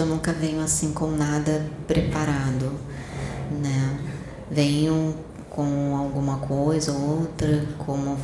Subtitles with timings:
[0.00, 2.72] eu nunca venho assim com nada preparado,
[3.62, 3.98] né?
[4.50, 5.14] Venho
[5.50, 8.16] com alguma coisa ou outra, como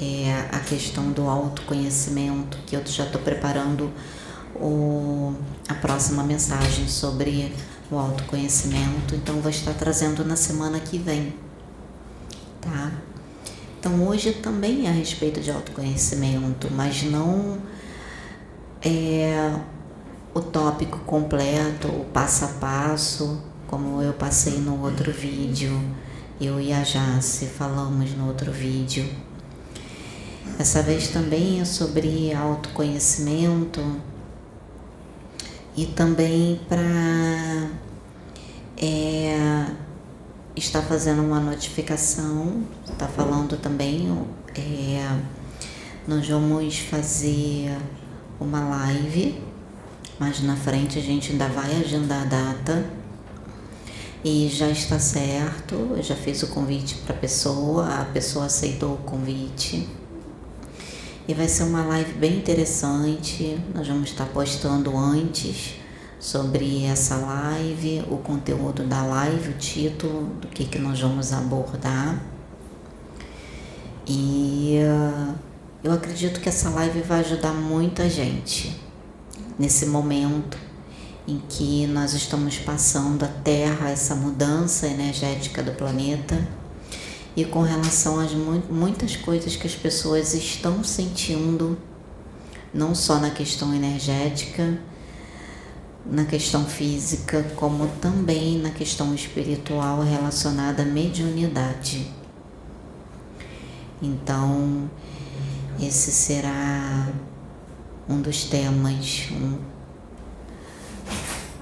[0.00, 3.90] é, a questão do autoconhecimento, que eu já estou preparando
[4.56, 5.34] o,
[5.68, 7.52] a próxima mensagem sobre
[7.90, 11.34] o autoconhecimento, então vou estar trazendo na semana que vem,
[12.60, 12.92] tá?
[13.78, 17.58] Então hoje também é a respeito de autoconhecimento, mas não
[18.82, 19.54] é
[20.34, 25.80] o tópico completo, o passo a passo, como eu passei no outro vídeo,
[26.40, 29.08] eu e a Jace falamos no outro vídeo.
[30.58, 33.80] Essa vez também é sobre autoconhecimento
[35.76, 37.70] e também para
[38.76, 39.66] é,
[40.56, 44.26] estar fazendo uma notificação, está falando também,
[44.56, 45.16] é,
[46.06, 47.76] nós vamos fazer
[48.40, 49.42] uma live,
[50.18, 52.84] mas na frente a gente ainda vai agendar a data
[54.24, 58.94] e já está certo, eu já fiz o convite para a pessoa, a pessoa aceitou
[58.94, 59.86] o convite.
[61.28, 63.58] E vai ser uma live bem interessante.
[63.74, 65.74] Nós vamos estar postando antes
[66.18, 72.22] sobre essa live, o conteúdo da live, o título, do que, que nós vamos abordar.
[74.06, 75.34] E uh,
[75.82, 78.74] eu acredito que essa live vai ajudar muita gente
[79.58, 80.58] nesse momento
[81.26, 86.46] em que nós estamos passando a Terra, essa mudança energética do planeta
[87.36, 91.78] e com relação às muitas coisas que as pessoas estão sentindo,
[92.72, 94.78] não só na questão energética,
[96.04, 102.12] na questão física, como também na questão espiritual relacionada à mediunidade.
[104.02, 104.90] Então,
[105.80, 107.08] esse será
[108.08, 109.58] um dos temas um,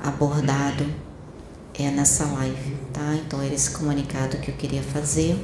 [0.03, 0.85] abordado
[1.75, 3.15] é nessa live, tá?
[3.15, 5.37] Então era esse comunicado que eu queria fazer.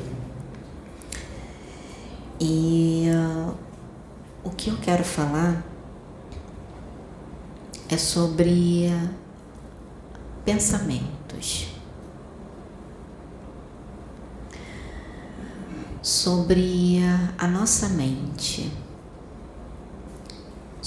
[2.41, 3.55] E uh,
[4.45, 5.65] o que eu quero falar
[7.89, 8.91] é sobre
[10.45, 11.69] pensamentos,
[16.03, 17.01] sobre
[17.37, 18.71] a nossa mente,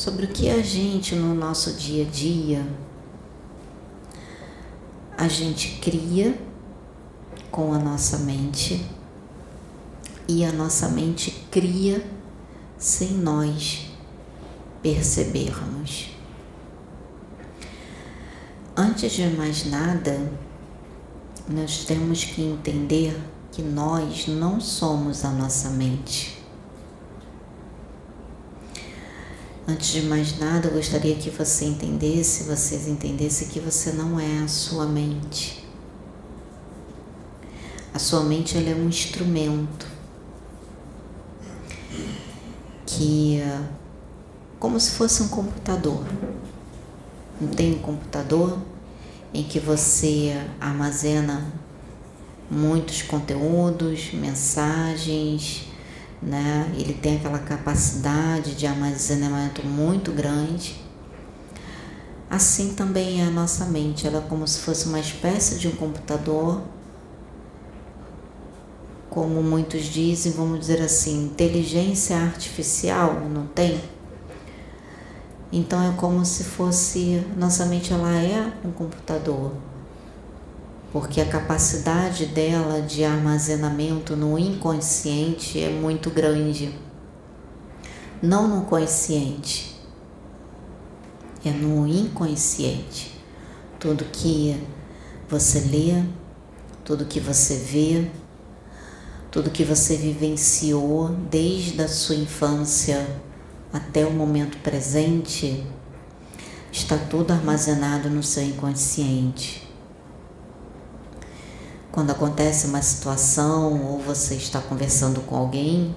[0.02, 2.68] sobre o que a gente no nosso dia a dia
[5.16, 6.36] a gente cria
[7.52, 8.84] com a nossa mente
[10.28, 12.04] e a nossa mente cria
[12.80, 13.92] sem nós
[14.82, 16.10] percebermos.
[18.76, 20.32] Antes de mais nada,
[21.48, 23.16] nós temos que entender
[23.52, 26.41] que nós não somos a nossa mente.
[29.72, 34.40] Antes de mais nada, eu gostaria que você entendesse, vocês entendessem que você não é
[34.40, 35.66] a sua mente.
[37.94, 39.88] A sua mente ela é um instrumento
[42.86, 43.40] que
[44.60, 46.04] como se fosse um computador.
[47.40, 48.58] Não tem um computador
[49.34, 51.50] em que você armazena
[52.50, 55.71] muitos conteúdos, mensagens,
[56.22, 56.72] né?
[56.78, 60.84] Ele tem aquela capacidade de armazenamento muito grande.
[62.30, 65.72] Assim também é a nossa mente, ela é como se fosse uma espécie de um
[65.72, 66.62] computador
[69.12, 73.78] como muitos dizem, vamos dizer assim, inteligência artificial, não tem?
[75.52, 79.52] Então é como se fosse, nossa mente ela é um computador,
[80.92, 86.78] porque a capacidade dela de armazenamento no inconsciente é muito grande.
[88.22, 89.80] Não no consciente,
[91.46, 93.18] é no inconsciente.
[93.80, 94.62] Tudo que
[95.30, 96.04] você lê,
[96.84, 98.12] tudo que você vê,
[99.32, 103.08] tudo que você vivenciou desde a sua infância
[103.72, 105.66] até o momento presente,
[106.70, 109.71] está tudo armazenado no seu inconsciente.
[111.92, 115.94] Quando acontece uma situação ou você está conversando com alguém,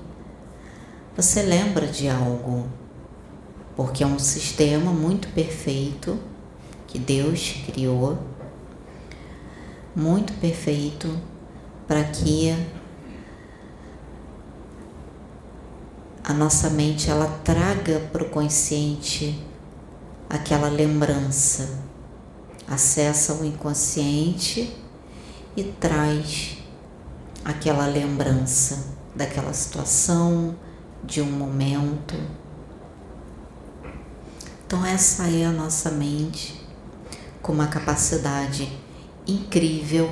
[1.16, 2.66] você lembra de algo,
[3.76, 6.18] porque é um sistema muito perfeito
[6.88, 8.18] que Deus criou,
[9.94, 11.16] muito perfeito
[11.86, 12.52] para que
[16.24, 19.40] a nossa mente ela traga para o consciente
[20.28, 21.78] aquela lembrança,
[22.66, 24.82] acessa o inconsciente
[25.56, 26.58] e traz
[27.44, 30.56] aquela lembrança daquela situação,
[31.04, 32.14] de um momento.
[34.66, 36.64] Então, essa é a nossa mente
[37.42, 38.72] com uma capacidade
[39.26, 40.10] incrível,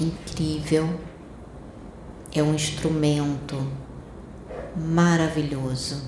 [0.00, 0.98] incrível,
[2.32, 3.56] é um instrumento
[4.76, 6.02] maravilhoso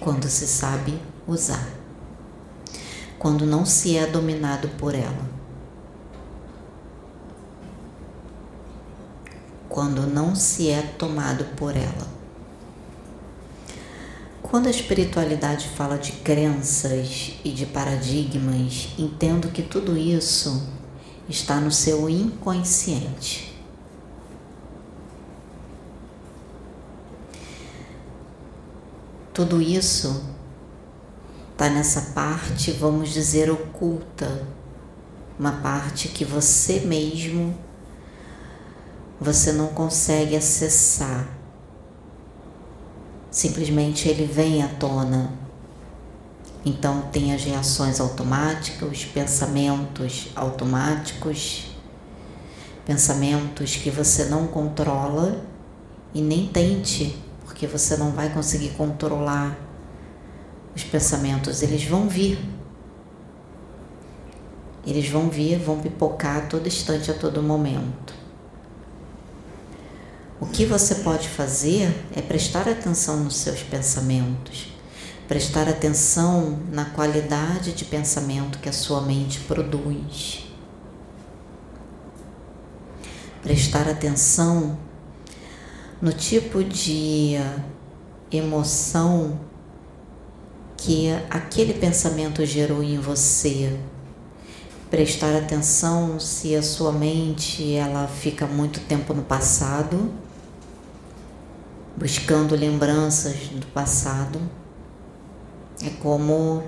[0.00, 1.68] quando se sabe usar,
[3.22, 5.30] quando não se é dominado por ela.
[9.68, 12.08] Quando não se é tomado por ela.
[14.42, 20.68] Quando a espiritualidade fala de crenças e de paradigmas, entendo que tudo isso
[21.28, 23.56] está no seu inconsciente.
[29.32, 30.31] Tudo isso
[31.62, 34.44] está nessa parte, vamos dizer, oculta,
[35.38, 37.56] uma parte que você mesmo
[39.20, 41.28] você não consegue acessar.
[43.30, 45.32] Simplesmente ele vem à tona.
[46.64, 51.76] Então tem as reações automáticas, os pensamentos automáticos,
[52.84, 55.44] pensamentos que você não controla
[56.12, 59.71] e nem tente, porque você não vai conseguir controlar
[60.74, 62.38] os pensamentos, eles vão vir.
[64.86, 68.14] Eles vão vir, vão pipocar a todo instante, a todo momento.
[70.40, 74.72] O que você pode fazer é prestar atenção nos seus pensamentos,
[75.28, 80.44] prestar atenção na qualidade de pensamento que a sua mente produz,
[83.40, 84.76] prestar atenção
[86.00, 87.36] no tipo de
[88.32, 89.38] emoção
[90.84, 93.78] que aquele pensamento gerou em você.
[94.90, 100.12] Prestar atenção se a sua mente ela fica muito tempo no passado
[101.96, 104.40] buscando lembranças do passado.
[105.84, 106.62] É como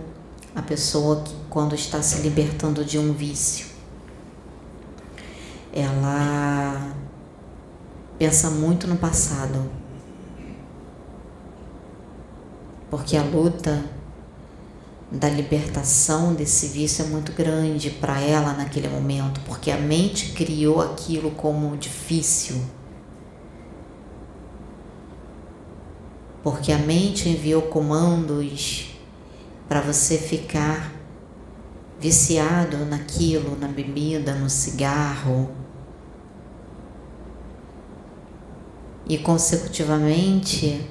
[0.54, 3.66] a pessoa que, quando está se libertando de um vício,
[5.72, 6.94] ela
[8.18, 9.68] pensa muito no passado,
[12.90, 13.84] porque a luta
[15.10, 20.80] da libertação desse vício é muito grande para ela naquele momento, porque a mente criou
[20.80, 22.60] aquilo como difícil
[26.44, 28.94] porque a mente enviou comandos
[29.66, 30.92] para você ficar
[31.98, 35.50] viciado naquilo, na bebida, no cigarro.
[39.08, 40.86] E consecutivamente,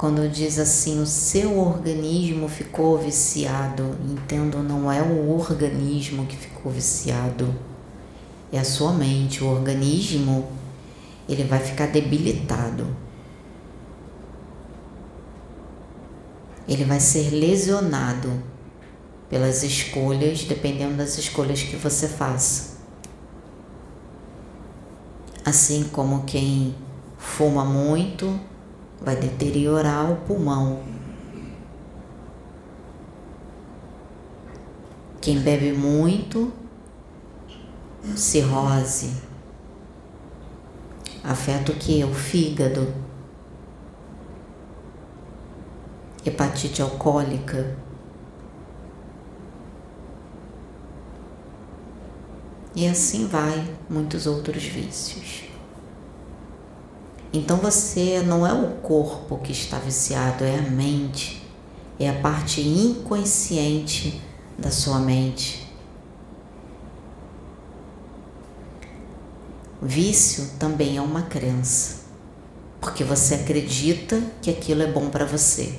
[0.00, 6.72] quando diz assim, o seu organismo ficou viciado, entendo, não é o organismo que ficou
[6.72, 7.54] viciado,
[8.50, 10.48] é a sua mente, o organismo
[11.28, 12.86] ele vai ficar debilitado.
[16.66, 18.42] Ele vai ser lesionado
[19.28, 22.78] pelas escolhas, dependendo das escolhas que você faça.
[25.44, 26.74] Assim como quem
[27.18, 28.48] fuma muito
[29.00, 30.82] vai deteriorar o pulmão.
[35.20, 36.52] Quem bebe muito,
[38.16, 39.30] cirrose
[41.22, 42.02] afeta o que?
[42.04, 42.92] O fígado,
[46.24, 47.76] hepatite alcoólica.
[52.74, 55.49] E assim vai muitos outros vícios.
[57.32, 61.46] Então você não é o corpo que está viciado, é a mente,
[61.98, 64.20] é a parte inconsciente
[64.58, 65.70] da sua mente.
[69.80, 72.00] Vício também é uma crença,
[72.80, 75.78] porque você acredita que aquilo é bom para você.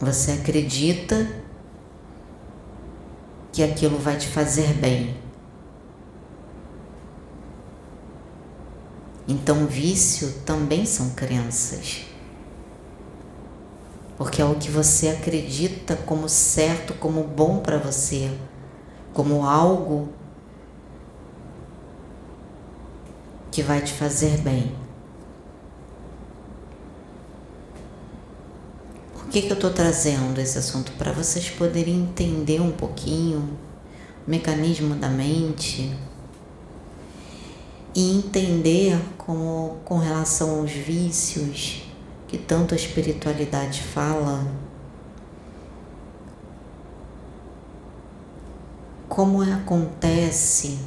[0.00, 1.47] Você acredita
[3.58, 5.16] que aquilo vai te fazer bem.
[9.26, 12.06] Então, vício também são crenças
[14.16, 18.30] porque é o que você acredita como certo, como bom para você,
[19.12, 20.08] como algo
[23.50, 24.87] que vai te fazer bem.
[29.28, 30.90] Por que, que eu estou trazendo esse assunto?
[30.92, 33.58] Para vocês poderem entender um pouquinho
[34.26, 35.94] o mecanismo da mente
[37.94, 41.82] e entender como com relação aos vícios
[42.26, 44.50] que tanto a espiritualidade fala,
[49.10, 50.78] como acontece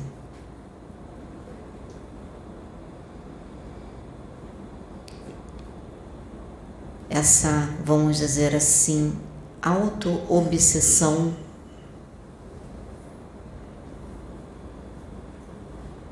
[7.21, 9.15] essa, vamos dizer assim,
[9.61, 11.35] auto-obsessão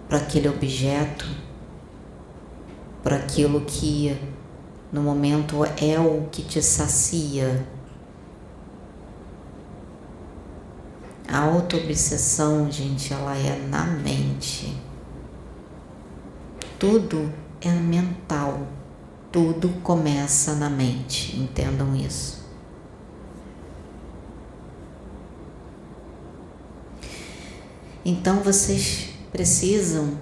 [0.08, 1.28] para aquele objeto,
[3.02, 4.16] para aquilo que
[4.92, 7.66] no momento é o que te sacia.
[11.28, 14.80] A auto-obsessão, gente, ela é na mente.
[16.78, 18.79] Tudo é mental.
[19.32, 22.40] Tudo começa na mente, entendam isso.
[28.04, 30.18] Então vocês precisam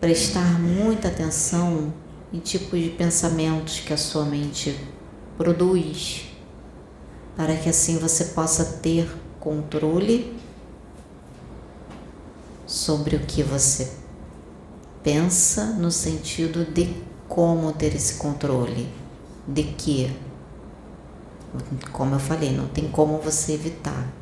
[0.00, 1.92] prestar muita atenção
[2.32, 4.78] em tipos de pensamentos que a sua mente
[5.36, 6.26] produz,
[7.36, 10.36] para que assim você possa ter controle
[12.66, 13.92] sobre o que você
[15.02, 16.94] pensa no sentido de
[17.30, 18.92] como ter esse controle.
[19.46, 20.14] De que?
[21.92, 24.12] Como eu falei, não tem como você evitar.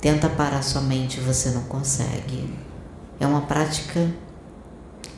[0.00, 2.52] Tenta parar sua mente, você não consegue.
[3.20, 4.10] É uma prática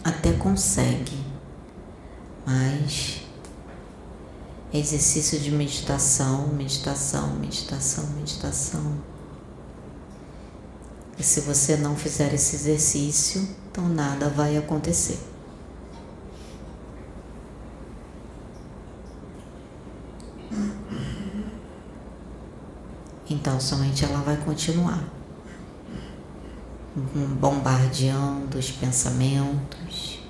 [0.04, 1.18] até consegue,
[2.44, 3.22] mas
[4.72, 8.94] é exercício de meditação, meditação, meditação, meditação.
[11.18, 15.35] E se você não fizer esse exercício, então nada vai acontecer.
[23.28, 25.16] Então somente ela vai continuar
[27.40, 30.20] bombardeando os pensamentos.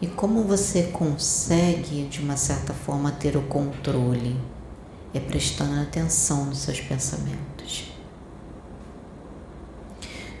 [0.00, 4.40] E como você consegue, de uma certa forma, ter o controle?
[5.14, 7.92] É prestando atenção nos seus pensamentos.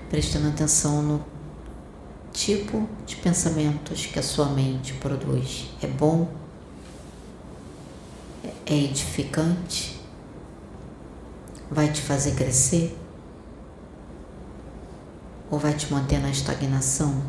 [0.08, 1.24] Prestando atenção no
[2.32, 5.70] tipo de pensamentos que a sua mente produz.
[5.82, 6.28] É bom?
[8.64, 9.91] É edificante?
[11.72, 12.96] Vai te fazer crescer?
[15.50, 17.22] Ou vai te manter na estagnação?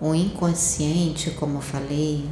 [0.00, 2.28] O inconsciente, como eu falei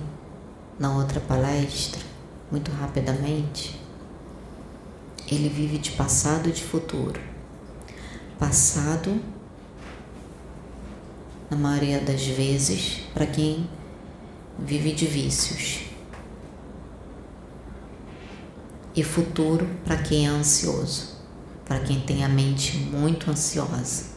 [0.79, 2.03] na outra palestra,
[2.51, 3.81] muito rapidamente,
[5.31, 7.21] ele vive de passado e de futuro.
[8.39, 9.23] Passado,
[11.49, 13.71] na maioria das vezes, para quem
[14.59, 15.92] vive de vícios
[18.95, 21.17] e futuro para quem é ansioso,
[21.65, 24.13] para quem tem a mente muito ansiosa.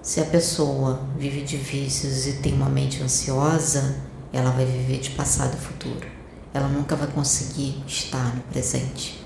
[0.00, 4.00] Se a pessoa vive de vícios e tem uma mente ansiosa,
[4.32, 6.06] ela vai viver de passado e futuro.
[6.54, 9.22] Ela nunca vai conseguir estar no presente.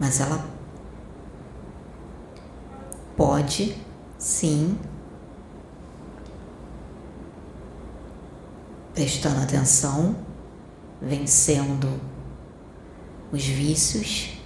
[0.00, 0.44] Mas ela
[3.16, 3.76] pode
[4.18, 4.76] sim
[8.92, 10.16] prestando atenção
[11.04, 12.00] vencendo
[13.30, 14.38] os vícios,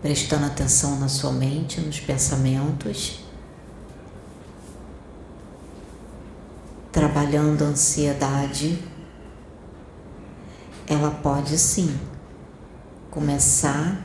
[0.00, 3.20] prestando atenção na sua mente, nos pensamentos,
[6.90, 8.82] trabalhando a ansiedade,
[10.86, 11.98] ela pode sim
[13.10, 14.04] começar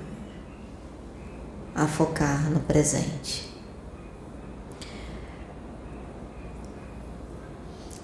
[1.74, 3.54] a focar no presente.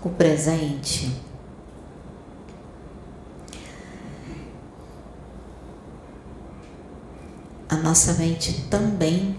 [0.04, 1.31] O presente
[7.92, 9.38] nossa mente também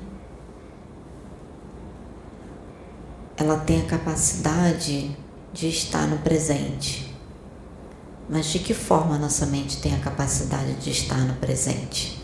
[3.35, 5.17] ela tem a capacidade
[5.55, 7.17] de estar no presente.
[8.29, 12.23] Mas de que forma nossa mente tem a capacidade de estar no presente?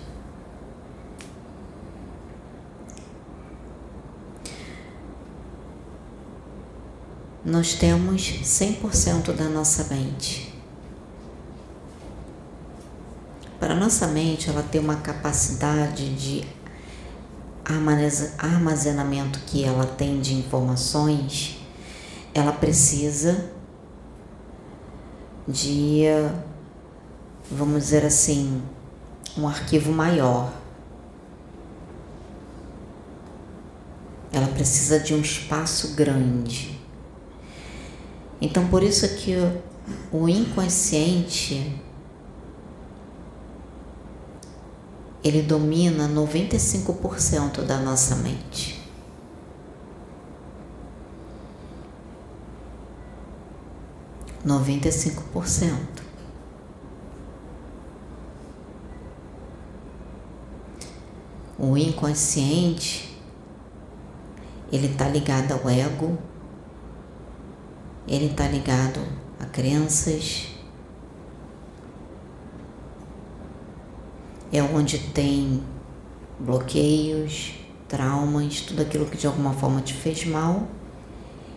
[7.42, 10.57] Nós temos 100% da nossa mente
[13.68, 16.42] para nossa mente, ela tem uma capacidade de
[18.38, 21.60] armazenamento que ela tem de informações,
[22.32, 23.50] ela precisa
[25.46, 26.04] de,
[27.50, 28.62] vamos dizer assim,
[29.36, 30.50] um arquivo maior.
[34.32, 36.80] Ela precisa de um espaço grande.
[38.40, 39.36] Então, por isso que
[40.10, 41.86] o inconsciente
[45.28, 48.80] ele domina 95% da nossa mente.
[54.42, 56.02] Noventa e cinco por cento.
[61.58, 63.20] O inconsciente
[64.72, 66.16] ele está ligado ao ego,
[68.06, 69.00] ele está ligado
[69.38, 70.57] a crenças,
[74.52, 75.62] é onde tem
[76.38, 77.54] bloqueios,
[77.86, 80.68] traumas, tudo aquilo que de alguma forma te fez mal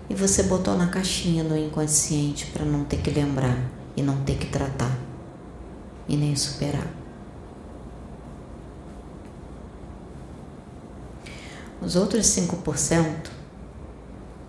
[0.09, 3.57] e você botou na caixinha no inconsciente para não ter que lembrar
[3.95, 4.91] e não ter que tratar
[6.07, 6.87] e nem superar.
[11.81, 13.29] Os outros 5%,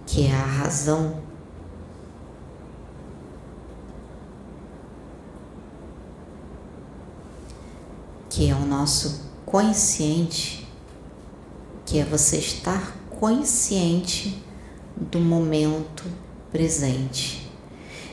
[0.04, 1.22] que é a razão
[8.32, 10.66] que é o nosso consciente,
[11.84, 14.42] que é você estar consciente
[14.96, 16.04] do momento
[16.50, 17.46] presente.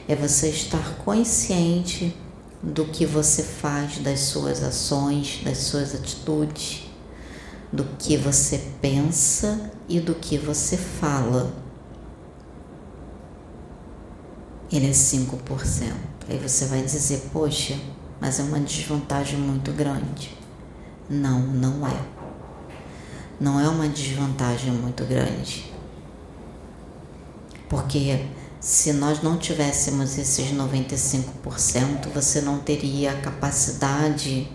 [0.09, 2.13] É você estar consciente
[2.61, 6.83] do que você faz, das suas ações, das suas atitudes,
[7.71, 11.53] do que você pensa e do que você fala.
[14.69, 15.93] Ele é 5%.
[16.27, 17.79] Aí você vai dizer, poxa,
[18.19, 20.38] mas é uma desvantagem muito grande.
[21.09, 22.01] Não, não é.
[23.39, 25.71] Não é uma desvantagem muito grande.
[27.69, 28.25] Porque
[28.59, 34.51] se nós não tivéssemos esses 95%, você não teria a capacidade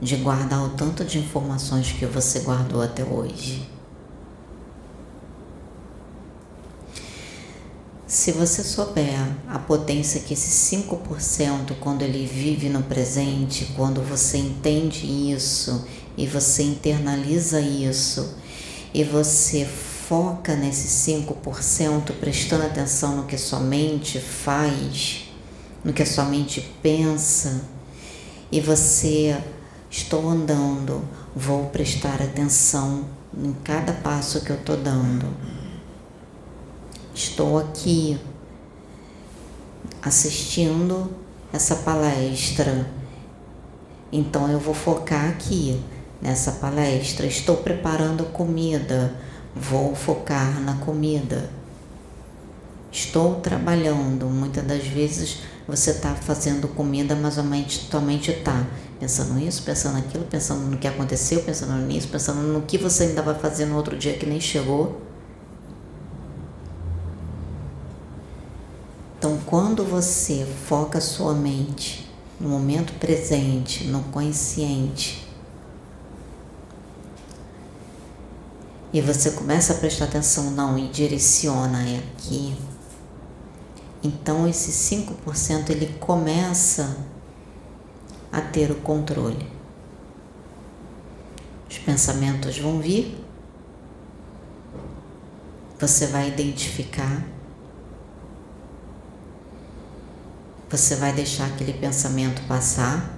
[0.00, 3.73] de guardar o tanto de informações que você guardou até hoje.
[8.06, 9.18] Se você souber
[9.48, 16.26] a potência que esse 5%, quando ele vive no presente, quando você entende isso e
[16.26, 18.36] você internaliza isso
[18.92, 25.24] e você foca nesse 5%, prestando atenção no que sua mente faz,
[25.82, 27.62] no que sua mente pensa,
[28.52, 29.34] e você
[29.90, 31.02] estou andando,
[31.34, 35.63] vou prestar atenção em cada passo que eu estou dando
[37.14, 38.18] estou aqui
[40.02, 41.10] assistindo
[41.52, 42.86] essa palestra.
[44.12, 45.80] Então eu vou focar aqui
[46.20, 47.26] nessa palestra.
[47.26, 49.14] Estou preparando comida,
[49.54, 51.48] vou focar na comida.
[52.90, 54.26] Estou trabalhando.
[54.26, 58.66] Muitas das vezes você está fazendo comida, mas a mente, tua mente está
[59.00, 63.22] pensando nisso, pensando naquilo, pensando no que aconteceu, pensando nisso, pensando no que você ainda
[63.22, 65.00] vai fazer no outro dia que nem chegou.
[69.24, 72.06] Então, quando você foca sua mente
[72.38, 75.26] no momento presente, no consciente,
[78.92, 82.54] e você começa a prestar atenção, não, e direciona é aqui,
[84.02, 86.94] então esse 5% ele começa
[88.30, 89.50] a ter o controle.
[91.70, 93.24] Os pensamentos vão vir,
[95.80, 97.33] você vai identificar
[100.76, 103.16] Você vai deixar aquele pensamento passar,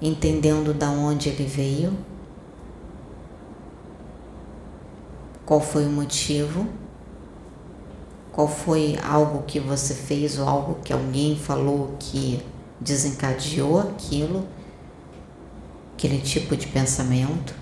[0.00, 1.96] entendendo da onde ele veio,
[5.46, 6.66] qual foi o motivo,
[8.32, 12.44] qual foi algo que você fez ou algo que alguém falou que
[12.80, 14.44] desencadeou aquilo,
[15.94, 17.54] aquele tipo de pensamento.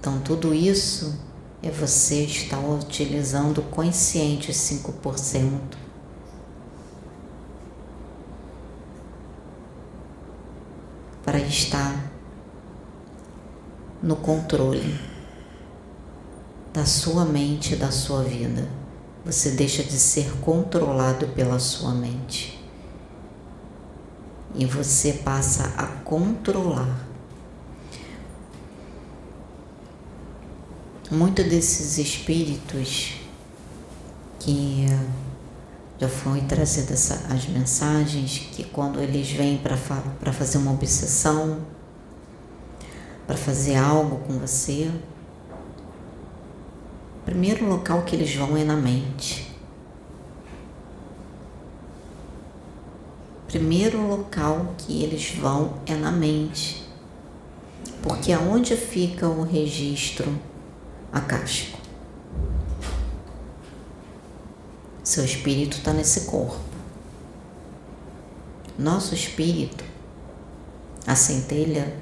[0.00, 1.14] Então, tudo isso
[1.62, 5.81] é você estar utilizando consciente os 5%
[11.32, 12.12] para estar
[14.02, 15.00] no controle
[16.74, 18.68] da sua mente e da sua vida.
[19.24, 22.62] Você deixa de ser controlado pela sua mente
[24.54, 27.08] e você passa a controlar.
[31.10, 33.14] Muitos desses espíritos
[34.38, 34.84] que
[36.08, 39.76] já trazida as mensagens que quando eles vêm para
[40.32, 41.60] fazer uma obsessão,
[43.26, 44.90] para fazer algo com você,
[47.20, 49.52] o primeiro local que eles vão é na mente.
[53.46, 56.82] Primeiro local que eles vão é na mente.
[58.02, 60.36] Porque aonde fica o registro
[61.12, 61.81] acástico?
[65.04, 66.60] Seu espírito está nesse corpo.
[68.78, 69.84] Nosso espírito,
[71.06, 71.96] a centelha,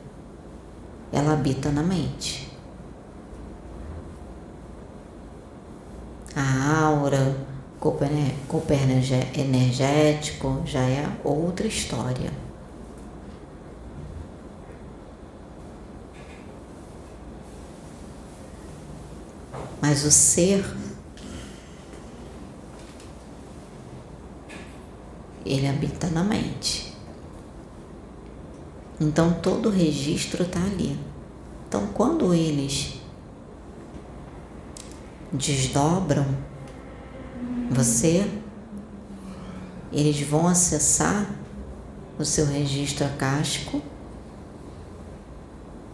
[1.10, 2.50] ela habita na mente.
[6.36, 7.36] A aura,
[7.80, 8.04] corpo,
[8.46, 12.30] corpo energético já é outra história.
[19.80, 20.62] Mas o ser
[25.50, 26.94] ele habita na mente.
[29.00, 30.98] Então todo o registro está ali.
[31.68, 33.00] Então quando eles
[35.32, 36.26] desdobram
[37.70, 38.30] você,
[39.92, 41.30] eles vão acessar
[42.18, 43.80] o seu registro acástico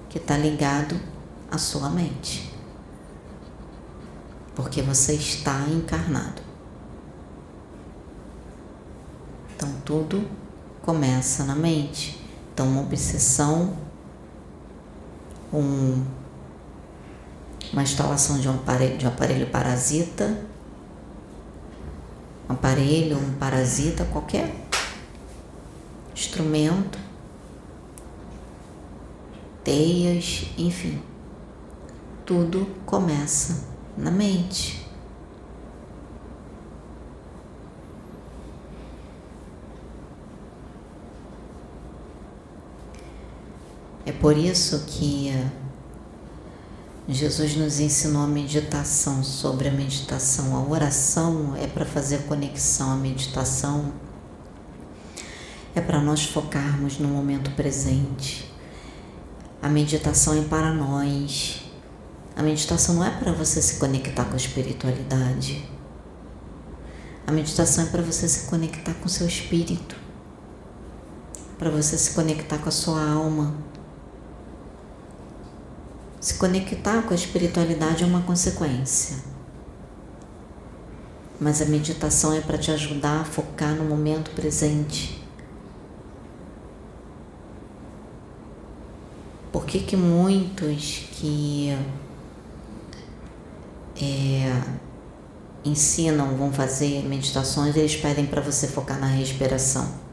[0.09, 0.99] que está ligado
[1.51, 2.53] à sua mente.
[4.55, 6.46] Porque você está encarnado.
[9.57, 10.29] Então tudo
[10.83, 12.21] começa na mente.
[12.53, 13.75] Então uma obsessão,
[15.53, 16.05] um,
[17.73, 20.45] uma instalação de um aparelho, de um aparelho parasita,
[22.49, 24.55] um aparelho, um parasita, qualquer
[26.15, 26.99] instrumento,
[29.65, 31.03] teias, enfim,
[32.25, 33.65] tudo começa
[33.97, 34.86] na mente.
[44.07, 45.33] É por isso que
[47.09, 50.57] Jesus nos ensinou a meditação, sobre a meditação.
[50.57, 53.93] A oração é para fazer conexão, a meditação
[55.75, 58.49] é para nós focarmos no momento presente.
[59.61, 61.63] A meditação é para nós.
[62.37, 65.69] A meditação não é para você se conectar com a espiritualidade.
[67.27, 69.97] A meditação é para você se conectar com o seu espírito,
[71.59, 73.55] para você se conectar com a sua alma,
[76.27, 79.19] se conectar com a espiritualidade é uma consequência.
[81.41, 85.23] Mas a meditação é para te ajudar a focar no momento presente.
[89.53, 91.71] Por que, que muitos que
[94.03, 94.63] é,
[95.65, 100.06] ensinam, vão fazer meditações, eles pedem para você focar na respiração?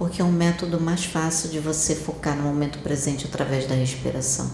[0.00, 4.50] Porque é um método mais fácil de você focar no momento presente através da respiração.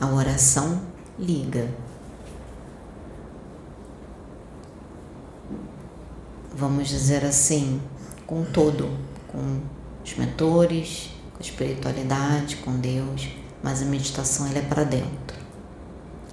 [0.00, 0.82] A oração
[1.16, 1.72] liga.
[6.52, 7.80] Vamos dizer assim,
[8.26, 8.90] com todo,
[9.28, 9.60] com
[10.04, 13.28] os mentores, com a espiritualidade, com Deus,
[13.62, 15.37] mas a meditação ela é para dentro.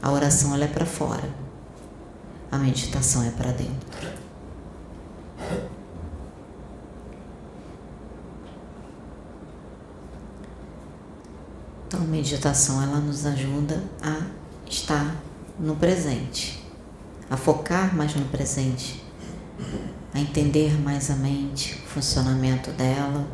[0.06, 1.28] A oração ela é para fora.
[2.52, 4.08] A meditação é para dentro.
[11.88, 14.28] Então, a meditação ela nos ajuda a
[14.70, 15.16] estar
[15.60, 16.64] no presente,
[17.28, 19.04] a focar mais no presente,
[20.14, 23.28] a entender mais a mente, o funcionamento dela,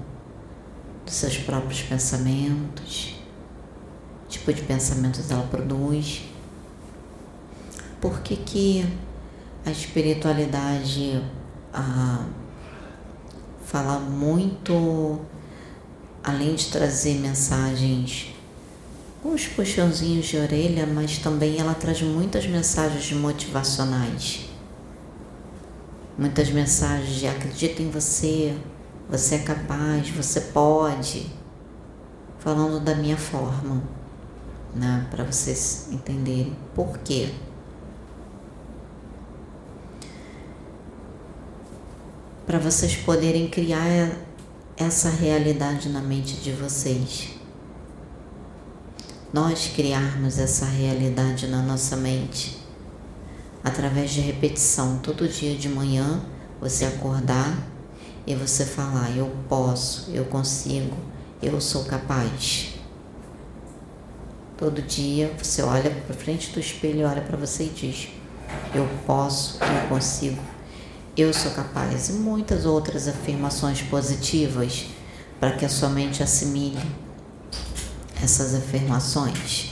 [1.05, 3.21] dos seus próprios pensamentos,
[4.29, 6.30] tipo de pensamentos ela produz
[8.01, 8.85] por que, que
[9.63, 11.23] a espiritualidade
[11.71, 12.25] ah,
[13.63, 15.21] fala muito,
[16.23, 18.33] além de trazer mensagens
[19.21, 24.49] com os puxãozinhos de orelha, mas também ela traz muitas mensagens motivacionais.
[26.17, 28.57] Muitas mensagens de acredita em você,
[29.07, 31.27] você é capaz, você pode.
[32.39, 33.83] Falando da minha forma,
[34.75, 37.31] né, para vocês entenderem por quê.
[42.51, 44.11] Para vocês poderem criar
[44.75, 47.29] essa realidade na mente de vocês.
[49.31, 52.57] Nós criarmos essa realidade na nossa mente
[53.63, 56.25] através de repetição, todo dia de manhã
[56.59, 57.57] você acordar
[58.27, 60.97] e você falar: Eu posso, eu consigo,
[61.41, 62.73] eu sou capaz.
[64.57, 68.09] Todo dia você olha para frente do espelho, olha para você e diz:
[68.75, 70.41] Eu posso, eu consigo,
[71.15, 74.87] eu sou capaz e muitas outras afirmações positivas
[75.39, 76.79] para que a sua mente assimile
[78.21, 79.71] essas afirmações.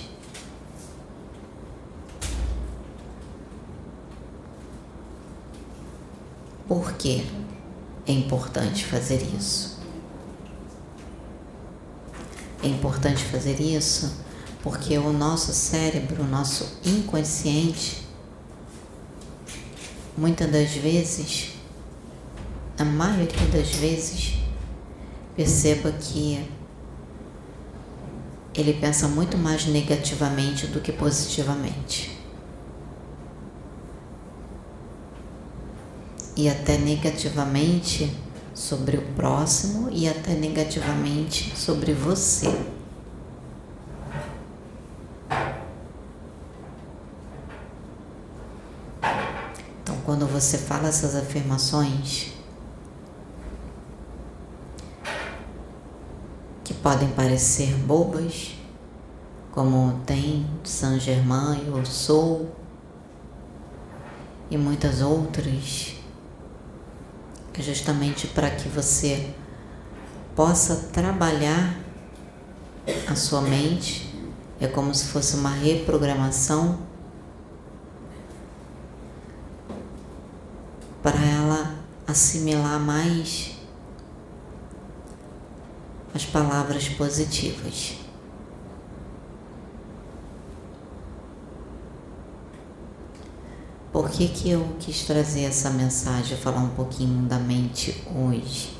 [6.67, 7.25] Por que
[8.05, 9.79] é importante fazer isso?
[12.61, 14.11] É importante fazer isso
[14.61, 18.08] porque o nosso cérebro, o nosso inconsciente,
[20.19, 21.53] muitas das vezes,
[22.77, 24.33] a maioria das vezes,
[25.35, 26.45] perceba que
[28.53, 32.17] ele pensa muito mais negativamente do que positivamente.
[36.35, 38.13] E até negativamente
[38.53, 42.53] sobre o próximo e até negativamente sobre você.
[49.81, 52.31] Então, quando você fala essas afirmações,
[56.63, 58.55] que podem parecer bobas,
[59.51, 62.55] como tem Saint Germain, eu sou,
[64.49, 65.93] e muitas outras,
[67.53, 69.31] é justamente para que você
[70.35, 71.77] possa trabalhar
[73.07, 74.11] a sua mente,
[74.59, 76.89] é como se fosse uma reprogramação
[81.01, 81.75] para ela
[82.09, 83.51] assimilar mais
[86.13, 87.95] as palavras positivas.
[93.91, 98.77] Por que, que eu quis trazer essa mensagem, falar um pouquinho da mente hoje?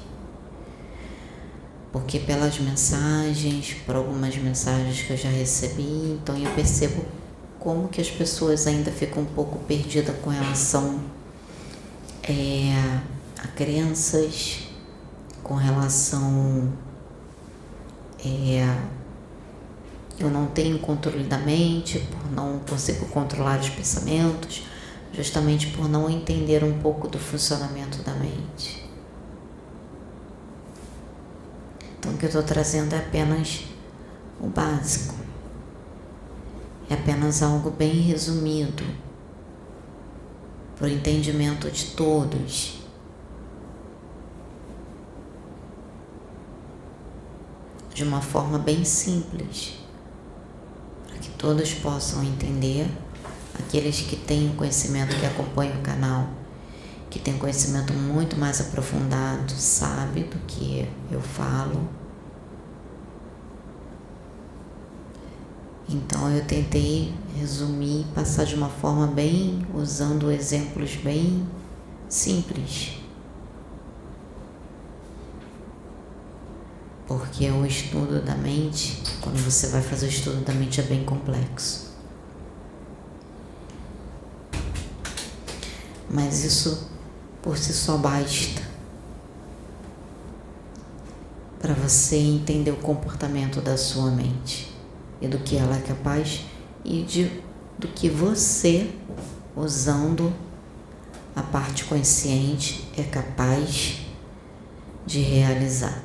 [1.91, 7.03] Porque pelas mensagens, por algumas mensagens que eu já recebi, então eu percebo
[7.59, 10.99] como que as pessoas ainda ficam um pouco perdidas com relação
[12.23, 13.01] é,
[13.43, 14.67] a crenças,
[15.43, 16.71] com relação
[18.23, 18.77] é,
[20.19, 24.63] eu não tenho controle da mente, por não consigo controlar os pensamentos,
[25.13, 28.85] justamente por não entender um pouco do funcionamento da mente.
[31.97, 33.63] Então, o que eu estou trazendo é apenas
[34.41, 35.15] o básico,
[36.89, 38.83] é apenas algo bem resumido,
[40.75, 42.78] para o entendimento de todos.
[47.99, 49.73] De uma forma bem simples,
[51.05, 52.89] para que todos possam entender
[53.53, 56.29] aqueles que têm o conhecimento, que acompanham o canal,
[57.09, 61.89] que têm conhecimento muito mais aprofundado, sabe do que eu falo.
[65.89, 71.45] Então eu tentei resumir, passar de uma forma bem, usando exemplos bem
[72.07, 72.98] simples.
[77.09, 81.03] Porque o estudo da mente, quando você vai fazer o estudo da mente, é bem
[81.03, 81.89] complexo.
[86.09, 86.89] mas isso
[87.41, 88.61] por si só basta.
[91.59, 94.73] Para você entender o comportamento da sua mente.
[95.21, 96.45] E do que ela é capaz.
[96.83, 97.41] E de,
[97.77, 98.89] do que você,
[99.55, 100.33] usando
[101.35, 103.99] a parte consciente, é capaz
[105.05, 106.03] de realizar,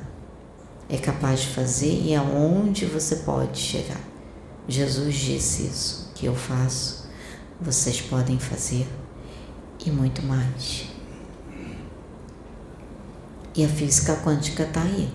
[0.89, 4.01] é capaz de fazer e aonde você pode chegar.
[4.67, 7.07] Jesus disse isso, que eu faço,
[7.59, 8.87] vocês podem fazer
[9.85, 10.85] e muito mais.
[13.55, 15.11] E a física quântica está aí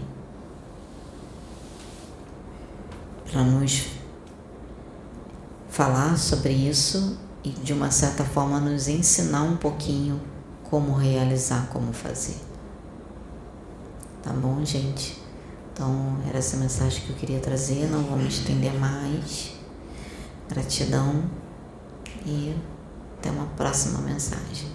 [3.30, 3.86] para nos
[5.68, 10.20] falar sobre isso e de uma certa forma nos ensinar um pouquinho
[10.64, 12.38] como realizar, como fazer.
[14.22, 15.19] Tá bom, gente?
[15.80, 17.88] Então, era essa mensagem que eu queria trazer.
[17.90, 19.52] Não vamos estender mais.
[20.46, 21.24] Gratidão
[22.26, 22.54] e
[23.16, 24.68] até uma próxima mensagem.